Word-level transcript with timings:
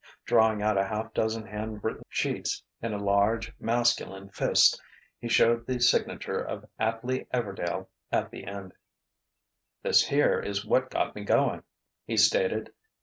Drawing 0.25 0.63
out 0.63 0.79
a 0.79 0.85
half 0.87 1.13
dozen 1.13 1.45
hand 1.45 1.83
written 1.83 2.01
sheets 2.09 2.63
in 2.81 2.91
a 2.91 2.97
large 3.03 3.53
masculine 3.59 4.29
"fist," 4.29 4.81
he 5.19 5.27
showed 5.29 5.67
the 5.67 5.79
signature 5.79 6.39
of 6.41 6.65
Atley 6.79 7.27
Everdail 7.31 7.85
at 8.11 8.31
the 8.31 8.45
end. 8.45 8.73
"This 9.83 10.07
here 10.07 10.39
is 10.39 10.65
what 10.65 10.89
got 10.89 11.13
me 11.13 11.23
going," 11.23 11.61
he 12.03 12.17
stated. 12.17 12.73